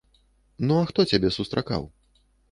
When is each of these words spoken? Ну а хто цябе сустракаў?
Ну 0.69 0.73
а 0.83 0.87
хто 0.91 1.05
цябе 1.11 1.29
сустракаў? 1.35 1.85